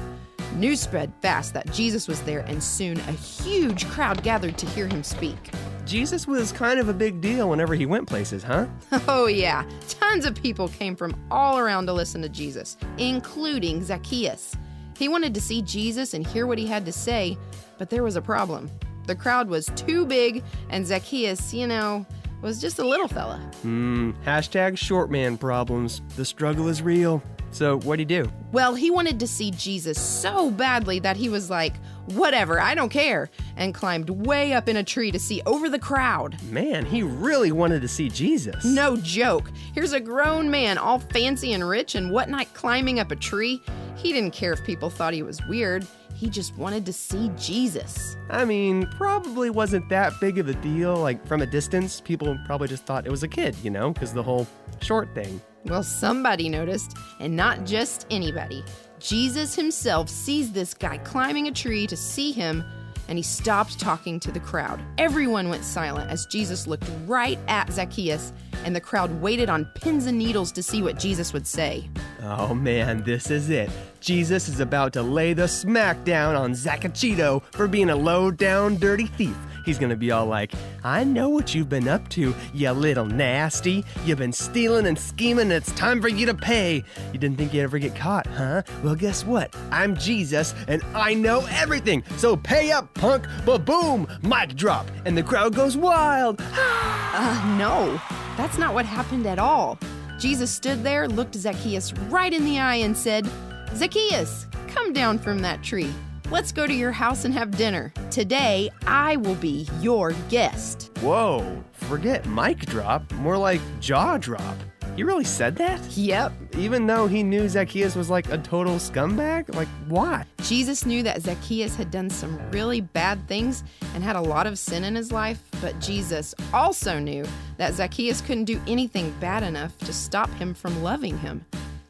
[0.56, 4.86] News spread fast that Jesus was there, and soon a huge crowd gathered to hear
[4.86, 5.38] him speak.
[5.86, 8.66] Jesus was kind of a big deal whenever he went places, huh?
[9.08, 9.64] Oh, yeah.
[9.88, 14.54] Tons of people came from all around to listen to Jesus, including Zacchaeus.
[14.98, 17.38] He wanted to see Jesus and hear what he had to say,
[17.78, 18.70] but there was a problem.
[19.06, 22.04] The crowd was too big, and Zacchaeus, you know,
[22.42, 23.38] was just a little fella.
[23.62, 26.02] Hmm, hashtag short man problems.
[26.16, 27.22] The struggle is real.
[27.52, 28.32] So, what'd he do?
[28.50, 31.74] Well, he wanted to see Jesus so badly that he was like,
[32.06, 33.28] whatever, I don't care,
[33.58, 36.42] and climbed way up in a tree to see over the crowd.
[36.44, 38.64] Man, he really wanted to see Jesus.
[38.64, 39.50] No joke.
[39.74, 43.60] Here's a grown man, all fancy and rich and whatnot, climbing up a tree.
[43.96, 45.86] He didn't care if people thought he was weird.
[46.14, 48.16] He just wanted to see Jesus.
[48.30, 50.96] I mean, probably wasn't that big of a deal.
[50.96, 54.14] Like, from a distance, people probably just thought it was a kid, you know, because
[54.14, 54.46] the whole
[54.80, 55.40] short thing.
[55.64, 58.64] Well, somebody noticed, and not just anybody.
[58.98, 62.64] Jesus himself sees this guy climbing a tree to see him,
[63.08, 64.82] and he stopped talking to the crowd.
[64.98, 68.32] Everyone went silent as Jesus looked right at Zacchaeus,
[68.64, 71.88] and the crowd waited on pins and needles to see what Jesus would say.
[72.24, 73.70] Oh man, this is it.
[74.00, 79.06] Jesus is about to lay the smackdown on Zacchaeus for being a low down dirty
[79.06, 80.52] thief He's going to be all like,
[80.84, 83.84] I know what you've been up to, you little nasty.
[84.04, 86.84] You've been stealing and scheming, and it's time for you to pay.
[87.12, 88.62] You didn't think you'd ever get caught, huh?
[88.82, 89.54] Well, guess what?
[89.70, 92.02] I'm Jesus, and I know everything.
[92.16, 93.26] So pay up, punk.
[93.46, 96.40] But boom, mic drop, and the crowd goes wild.
[96.54, 98.00] uh, no,
[98.36, 99.78] that's not what happened at all.
[100.18, 103.28] Jesus stood there, looked Zacchaeus right in the eye, and said,
[103.74, 105.92] Zacchaeus, come down from that tree.
[106.32, 107.92] Let's go to your house and have dinner.
[108.10, 110.90] Today, I will be your guest.
[111.02, 114.56] Whoa, forget mic drop, more like jaw drop.
[114.96, 115.78] He really said that?
[115.94, 116.56] Yep.
[116.56, 119.54] Even though he knew Zacchaeus was like a total scumbag?
[119.54, 120.24] Like, why?
[120.44, 123.62] Jesus knew that Zacchaeus had done some really bad things
[123.94, 127.26] and had a lot of sin in his life, but Jesus also knew
[127.58, 131.44] that Zacchaeus couldn't do anything bad enough to stop him from loving him.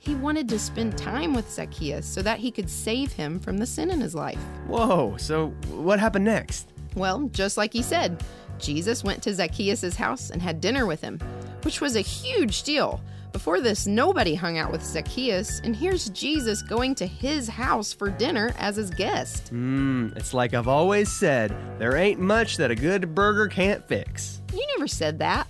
[0.04, 3.66] He wanted to spend time with Zacchaeus so that he could save him from the
[3.66, 4.38] sin in his life.
[4.66, 6.72] Whoa, so what happened next?
[6.96, 8.20] Well, just like he said,
[8.58, 11.20] Jesus went to Zacchaeus' house and had dinner with him,
[11.62, 13.00] which was a huge deal.
[13.32, 18.10] Before this, nobody hung out with Zacchaeus, and here's Jesus going to his house for
[18.10, 19.54] dinner as his guest.
[19.54, 24.42] Mmm, it's like I've always said there ain't much that a good burger can't fix.
[24.52, 25.46] You never said that.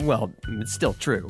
[0.00, 1.28] Well, it's still true.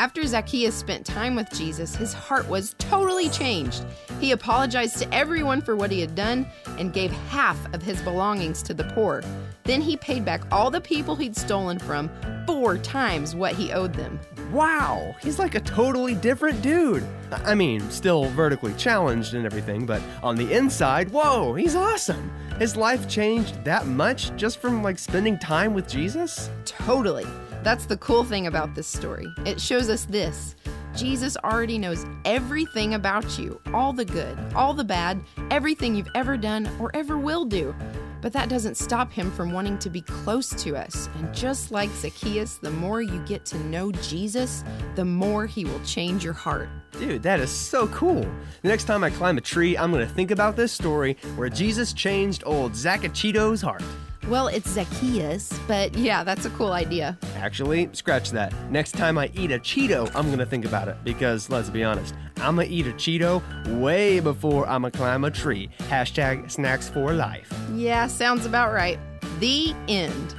[0.00, 3.84] After Zacchaeus spent time with Jesus, his heart was totally changed.
[4.18, 6.46] He apologized to everyone for what he had done
[6.78, 9.22] and gave half of his belongings to the poor.
[9.64, 12.10] Then he paid back all the people he'd stolen from
[12.46, 14.18] four times what he owed them.
[14.50, 17.04] Wow, he's like a totally different dude.
[17.32, 22.32] I mean, still vertically challenged and everything, but on the inside, whoa, he's awesome.
[22.58, 26.48] His life changed that much just from like spending time with Jesus?
[26.64, 27.26] Totally.
[27.62, 29.26] That's the cool thing about this story.
[29.44, 30.56] It shows us this
[30.96, 36.36] Jesus already knows everything about you all the good, all the bad, everything you've ever
[36.36, 37.74] done or ever will do.
[38.22, 41.08] But that doesn't stop him from wanting to be close to us.
[41.16, 44.62] And just like Zacchaeus, the more you get to know Jesus,
[44.94, 46.68] the more he will change your heart.
[46.92, 48.20] Dude, that is so cool.
[48.20, 51.48] The next time I climb a tree, I'm going to think about this story where
[51.48, 53.82] Jesus changed old Zacchachitos' heart.
[54.28, 57.18] Well, it's Zacchaeus, but yeah, that's a cool idea.
[57.36, 58.54] Actually, scratch that.
[58.70, 62.14] Next time I eat a Cheeto, I'm gonna think about it because let's be honest,
[62.36, 63.42] I'm gonna eat a Cheeto
[63.80, 65.70] way before I'm gonna climb a tree.
[65.88, 67.52] Hashtag snacks for life.
[67.74, 68.98] Yeah, sounds about right.
[69.40, 70.34] The end.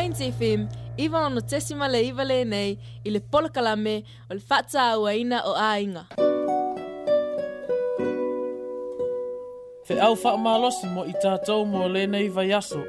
[0.00, 4.80] Plains FM, iwa ono tesima le iwa le nei, i le polakalame o le fata
[4.92, 6.04] awa ina o ainga.
[9.86, 12.80] Te au wha mo i tātou mō lēnei vai aso.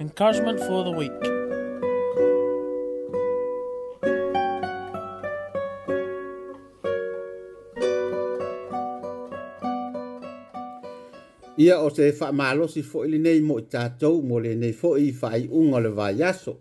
[0.00, 1.35] Encouragement for the week.
[11.56, 15.80] ia o se faamalosi foʻi lenei mo i tatou mo lenei foʻi i faaiʻuga o
[15.84, 16.54] le vaiaso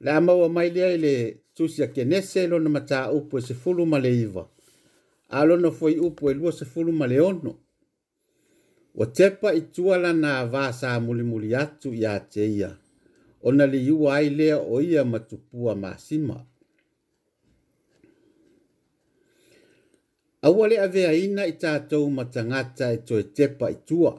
[0.00, 1.14] le a maua mai lea i le
[1.56, 4.44] tusi a kenese lona mataupu e sefulu ma le iva
[5.36, 7.52] a lona foi upu e lua sefulu ma le ono
[8.94, 12.70] ua tepa i tua lana vasa mulimuli atu iā te ia
[13.48, 16.36] ona liua ai lea o ia ma tupua masima
[20.46, 24.12] Aua le avea ina i tātou matangata e toe tepa i tua.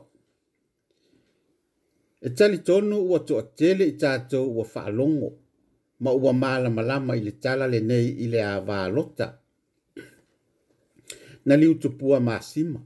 [2.28, 5.30] E tali tonu ua toa tele i tātou ua whaalongo,
[6.03, 8.80] ma ua maala malama i le tala le nei i le awa
[11.45, 12.82] Na liu tupua maasima,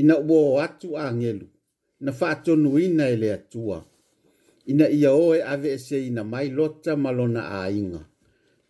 [0.00, 1.46] ina ua o atu angelu,
[2.04, 3.78] na whaatonu ina i le atua,
[4.70, 8.02] ina ia oe ave ese ina mai lota malona a inga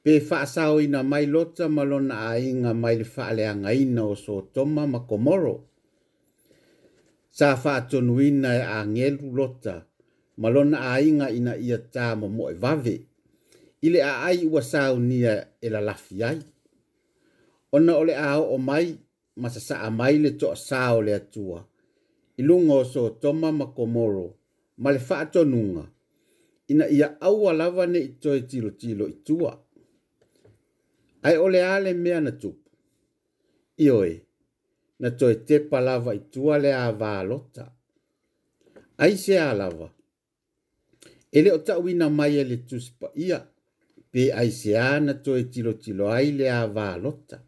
[0.04, 4.82] pe sao ina mai lota malona a inga mai le whaaleanga ina o so toma
[4.92, 5.54] ma komoro.
[7.36, 9.74] Sa whaatonu ina e a ngelu lota
[10.40, 12.94] malona a inga ina ia tā ma mo e vave.
[13.86, 15.34] Ile a ai ua sau nia
[15.64, 16.40] e la lafi ai.
[17.74, 18.86] Ona ole a o mai
[19.40, 21.58] ma sa a mai le to a sao le atua.
[22.40, 24.28] Ilunga so toma ma komoro
[24.82, 25.84] ma le whaatonunga
[26.72, 29.52] ina ia aua lava ne i toi tilo tilo i tua
[31.26, 32.70] ai ole ale mea na tupu.
[33.86, 34.14] Ioe,
[35.00, 37.64] na toe te palava i tua lea vālota.
[39.02, 39.88] Ai se alava.
[41.34, 43.38] Ele o tau ina mai ele tuspa ia,
[44.10, 47.38] pe ai se ana toe tilo tilo ai lea vālota.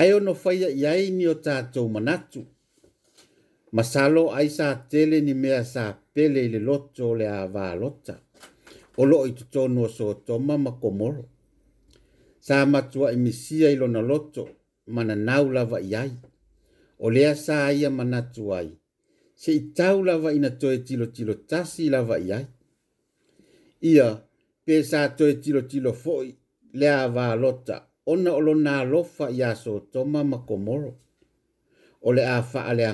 [0.00, 2.42] Ai ono faya i ai ni o tātou manatu.
[3.76, 5.82] Masalo ai sa tele ni mea sa
[6.14, 8.14] pele ile loto lea vālota.
[9.02, 11.24] Olo i tutono so toma makomoro
[12.48, 14.44] sa matua e misia i lona loto
[14.94, 16.12] ma na nau lava ai.
[17.04, 18.44] O lea sa aia ma natu
[19.40, 22.28] Se i tau lava ina toe tilo tilo tasi lava i
[23.92, 24.08] Ia,
[24.64, 26.28] pe sa toe tilo tilo foi
[26.80, 27.76] lea va lota.
[28.12, 30.92] Ona olo na lofa i aso toma ma komoro.
[32.06, 32.86] O le a faa le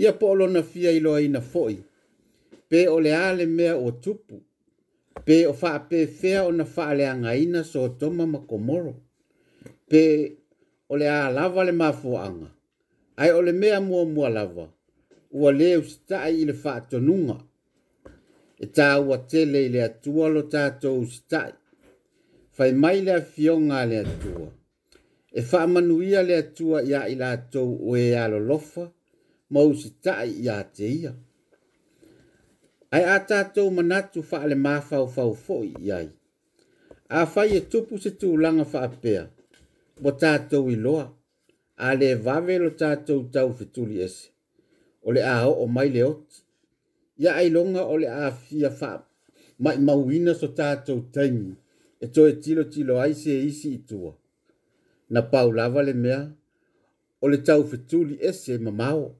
[0.00, 1.76] Ia po olo na fia ilo aina foi.
[2.68, 4.36] Pe ole ale mea o tupu
[5.24, 8.92] pe o fa pe fe o na fa le anga so toma ma komoro
[9.88, 10.02] pe
[10.88, 12.50] o le a lava le mafu anga
[13.20, 14.66] ai o le mea mua mua lava
[15.36, 17.36] ua le usta ai ile fa tonunga
[18.64, 21.40] e ta ua tele ile atua lo ta to usta
[22.56, 24.48] fai mai le fionga le atua
[25.38, 28.84] e fa manuia le tua ia ila to o e alo lofa
[29.52, 31.12] mo usta ia te ia te ia
[32.92, 36.08] ai a tātou manatu wha le māwhau whau fōi i ai.
[37.18, 39.22] A whai e tupu se tū langa wha apea,
[40.02, 41.06] mo tātou i loa,
[41.88, 44.28] a le vavelo tātou tau fituli ese,
[45.02, 46.42] o le a o mai le ot,
[47.22, 48.92] ia ai longa o le a fia wha,
[49.64, 51.54] mai mauina so tātou taimi,
[52.02, 54.12] e to e tilo tilo ai se isi i tua.
[55.16, 56.20] Na pau lava le mea,
[57.24, 59.14] o le tau fituli ese ma mao,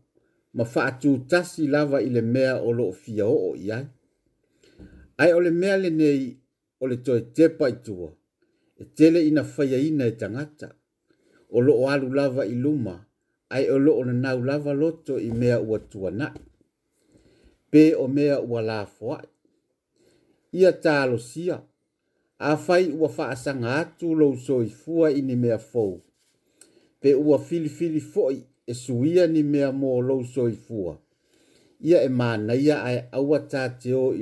[0.54, 3.86] ma faatu tasi lava i le mea o loo fia o i ai.
[5.22, 6.22] Ai o le mea le nei
[6.80, 8.08] o le toi tepa i tua,
[8.82, 10.68] e tele ina faya ina e tangata,
[11.56, 12.96] o loo alu lava i luma,
[13.54, 16.38] ai o loo na nau lava loto i mea ua tua nai.
[17.70, 19.26] Pe o mea ua la fuai.
[20.60, 21.56] Ia talo sia,
[22.38, 25.94] a fai ua faa sanga atu lo so i fua ini mea fou,
[27.00, 30.98] pe ua fili fili foi e suia ni mea mō lou soifua.
[31.80, 34.14] Ia e mana ia ae aua tā te o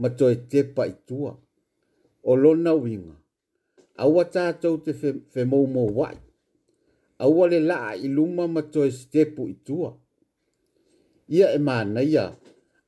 [0.00, 1.36] ma to e tepa i tua.
[2.22, 3.16] O lona winga,
[3.96, 4.46] aua tā
[4.84, 6.16] te fe, fe mō mō wai.
[7.18, 9.96] Aua le laa iluma ma to e stepu i tua.
[11.28, 12.30] Ia e mana ia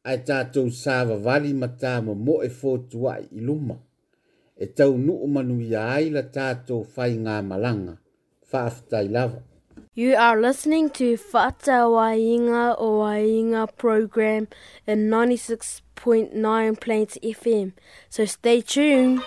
[0.03, 0.39] ae tā
[0.83, 3.77] sāwa wali ma tā mō e fōtua i iluma.
[4.63, 6.55] E tau nuu manu ia aila tā
[6.95, 7.97] fai ngā malanga,
[8.51, 9.43] faaftai lava.
[10.01, 14.49] You are listening to Fata Wainga o Wainga program
[14.87, 17.75] in 96.9 Plains FM.
[18.09, 19.21] So stay tuned.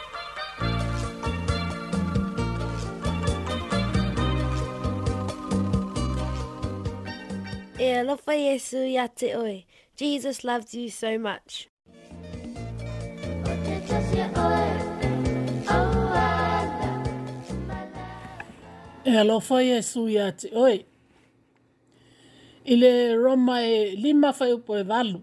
[7.78, 9.65] E alofa Yesu ia te oe.
[9.95, 11.69] Jesus loves you so much.
[19.05, 19.81] E alo fai e
[20.39, 20.85] te oi.
[22.65, 25.21] Ile roma e lima fai upo e valu.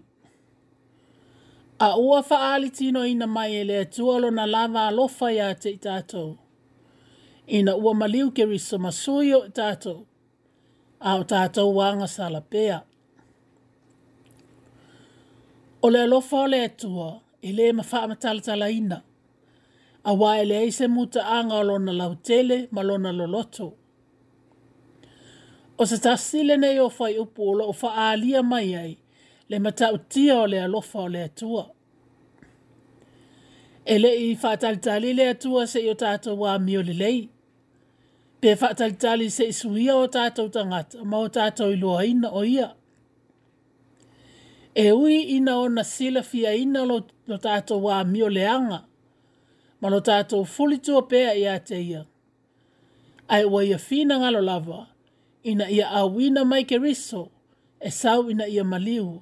[1.79, 5.69] A ua faa ali ina mai e le tuolo na lava alofa fai a te
[5.71, 6.37] i
[7.57, 10.05] Ina ua maliu ke riso masui o tātou.
[10.99, 12.83] A o tātou wanga sala pea.
[15.81, 19.01] O le alo fai le tua i mafaa matala tala Ina
[20.03, 23.73] a waele ai se muta anga o lona lautele ma lona loloto.
[25.77, 28.97] O se tasile nei o fai upu o lo faalia mai ai,
[29.49, 31.69] le mata tia o lea lofa o le atua.
[33.85, 37.21] Ele i fatalitali le atua se i o tātou wā mio le lei.
[38.41, 42.43] Pe fatalitali se i suia o tātou tangata, ma o tātou i loa ina o
[42.45, 42.69] ia.
[44.75, 48.83] E ui ina o nasila fia ina lo, lo tātou wā mio le anga,
[49.81, 52.03] ma lo tātou fuli tua pēa i a te ia.
[53.31, 54.79] Ai wa ia whina ngalo lava,
[55.43, 57.29] ina ia awina mai ke riso,
[57.81, 59.21] e sau ina ia maliu,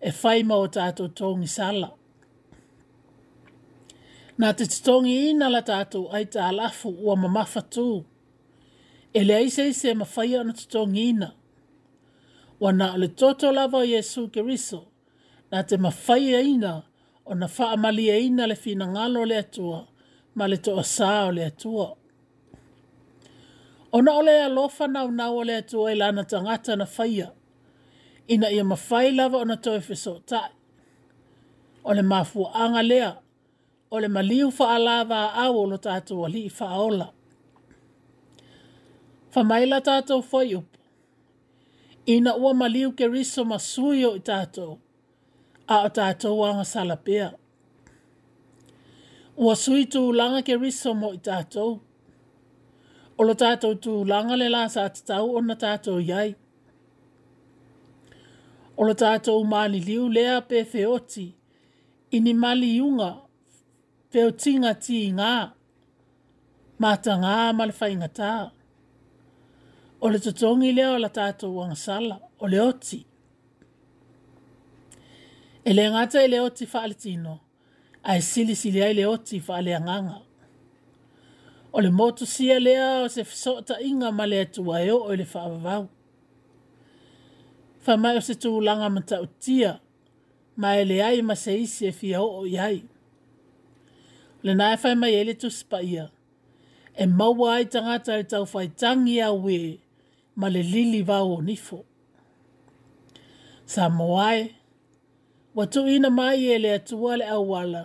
[0.00, 1.90] e faima o tātou tōngi sala.
[4.38, 8.04] Nā te tōngi ina la tātou ai tā lafu ua mamafa tū,
[9.12, 11.32] e le aise i se mawhai ana tōngi ina.
[12.58, 14.86] Wa nā le tōtō lava o Jesu ke riso,
[15.52, 16.74] nā te mawhai e ina,
[17.28, 19.86] o na wha e ina le whina ngalo le atua,
[20.36, 21.88] ma le toa sā o le atua.
[23.92, 27.28] Ona ole a lofa na una ole atua e lana tangata na faya.
[28.32, 30.48] Ina ia mawhai lava ona toi fiso e tae.
[31.88, 33.10] Ole mafu anga lea.
[33.94, 37.06] Ole maliu fa alava a awo lo tato wali fa aola.
[39.32, 40.78] Fa maila tato foi upo.
[42.14, 44.78] Ina ua maliu ke riso masuyo i tato.
[45.68, 47.32] A o tato wanga salapea.
[49.44, 51.70] Ua sui tu langa ke riso mo i tātou.
[53.18, 56.32] O lo tātou tū langa le la sa te tau o na tātou iai.
[58.78, 61.26] O tātou mali liu lea pe feoti.
[62.18, 63.10] Ini mali iunga
[64.10, 65.32] feotinga ti ngā.
[66.82, 68.32] Mata ngā mali fai ngatā.
[70.02, 72.18] O le tatongi lea o la tātou wang sala.
[72.42, 73.04] O oti.
[75.64, 77.26] Ele ngata ele oti faalitino.
[77.28, 77.44] Ele ngata
[78.02, 80.16] ai sili sili ai le oti fa le nganga
[81.72, 85.12] o le motu sia lea o se fisota inga ma le atua e o o
[85.20, 85.84] le whaavavau.
[88.02, 89.72] mai o se tū langa ma tau tia,
[90.60, 92.78] ma e le ai ma se isi e fia o o iai.
[94.44, 96.06] Le nai whai mai ele tu spa ia,
[96.94, 99.58] e maua ai tangata e tau fai tangi a ue,
[100.40, 101.78] ma le lili vau o nifo.
[103.72, 104.42] Sa moae,
[105.58, 107.82] Wa tu ina mai e le atua le awala.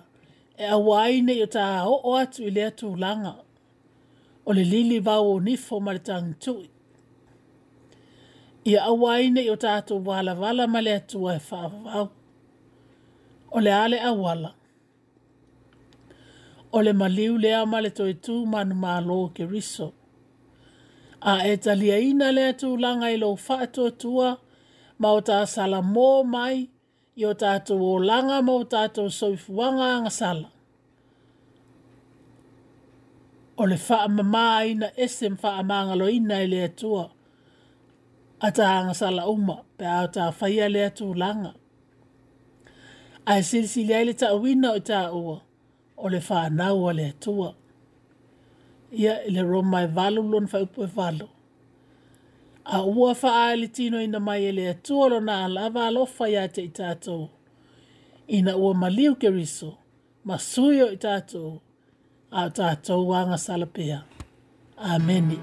[0.58, 3.34] E awaine yo ta o o atu i le tu langa.
[4.48, 6.66] O le lili vau o nifo ma le tang tui.
[8.72, 12.08] Ia awaine yo ta atu wala wala ma le atua e whaavau.
[13.52, 14.52] O le ale awala.
[16.72, 19.88] O le maliu lea ma le toi tu manu ma lo ke riso.
[21.34, 24.30] A e talia ina le tu langa i lo whaatua tua
[25.02, 26.58] ma o ta salamo mai
[27.20, 30.50] i o tātou o langa mō tātou soifuanga anga sala.
[33.62, 37.04] O le wha amamā ina esem wha amanga lo ina i le atua.
[38.44, 41.54] A tā anga sala uma, pe au tā whaia le atu langa.
[43.28, 45.38] A e sirisi le aile tā uina o tā ua,
[45.98, 47.54] o le wha anaua le atua.
[49.04, 51.30] Ia i le roma valu lon wha upo e valu
[52.66, 56.48] a ua faa le tino ina mai ele atua lo na ala ava alofa ya
[56.48, 57.30] te itato.
[58.28, 59.78] Ina ua maliu keriso,
[60.26, 61.62] masuyo itato,
[62.32, 64.04] a tato wanga salapea.
[64.78, 65.40] Ameni.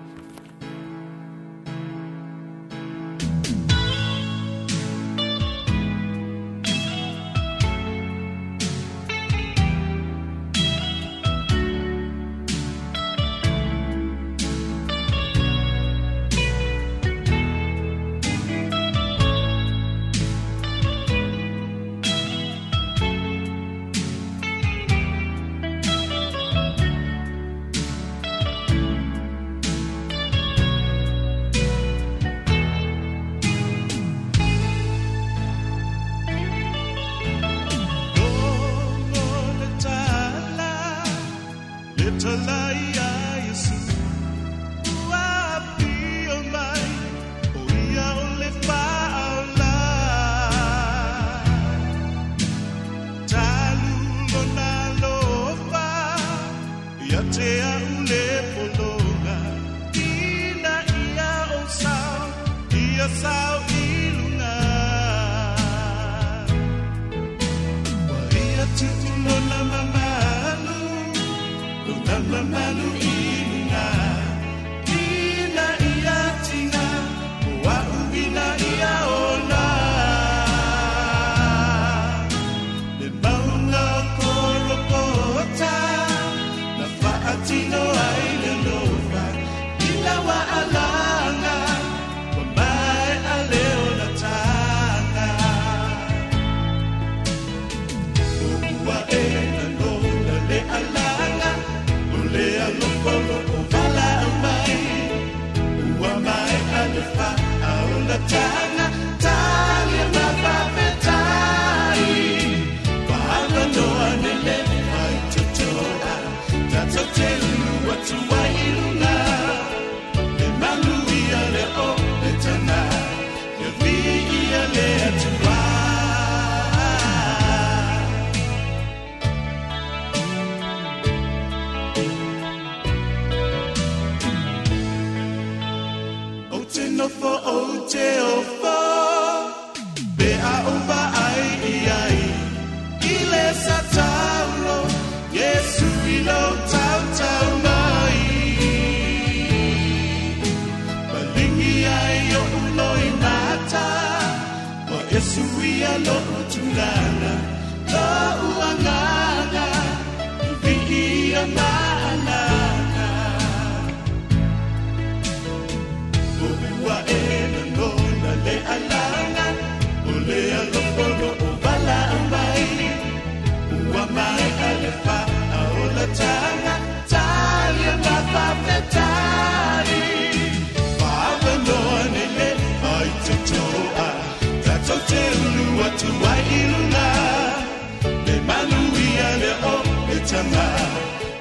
[190.31, 190.67] tanga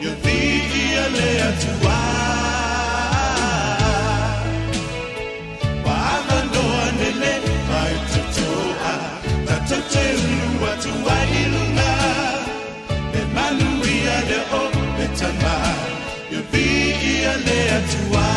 [0.02, 2.00] Yo vidi a lea tu wā
[5.88, 7.32] Wāma noa nele
[7.68, 8.96] Pai tu toa
[9.50, 11.92] Ta ta te unua tu wā ilunga
[13.14, 14.64] Me manu ia leo
[14.98, 15.56] Me tanga
[16.32, 18.29] Yo vidi a lea tu wā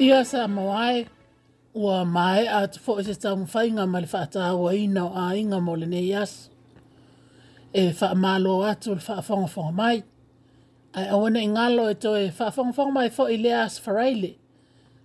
[0.00, 1.04] Ia sa mawai
[1.76, 5.58] ua mai a te fo se tamu whainga ma le whaatawa ina o a inga
[5.66, 6.10] mo le nei
[7.72, 9.98] E wha malo atu le whaafongafonga mai.
[10.98, 14.30] Ai awana i ngalo e to e whaafongafonga mai fo i le as whareile.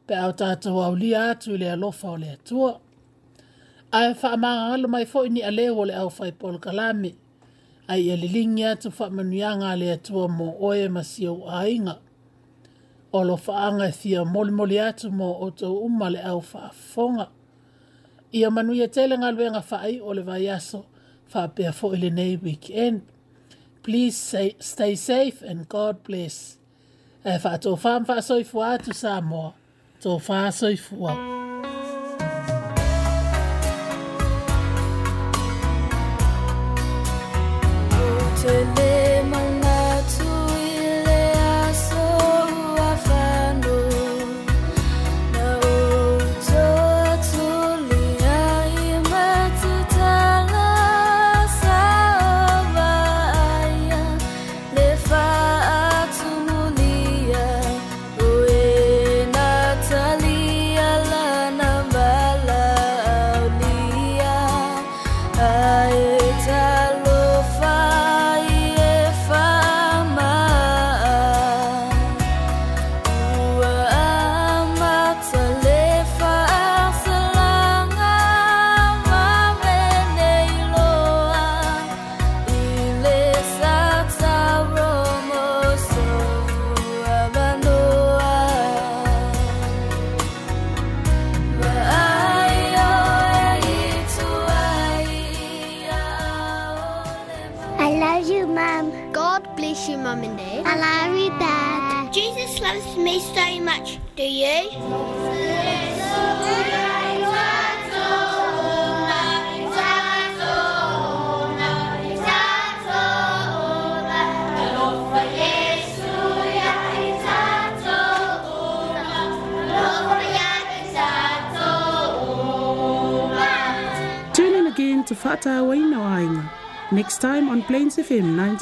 [0.07, 2.71] Pe au tātou au lia atu i le alofa o le atua.
[3.97, 7.11] Ai wha maa alo mai fo i ni alewa le au whai polo kalami.
[7.91, 11.95] Ai e lilingi atu wha manuianga le atua mo oe masi o a inga
[13.17, 17.27] o lo whaanga thia moli moli atu mo o tō umale au whaafonga.
[18.35, 20.81] Ia manuia tele ngā luenga whaai o le vai aso
[21.33, 23.01] whaapea fo ili nei weekend.
[23.83, 26.57] Please say, stay safe and God bless.
[27.23, 29.53] E wha tō wha mwha soifua atu sa moa,
[30.03, 31.15] tō wha soifua.
[38.43, 38.94] Tēnei.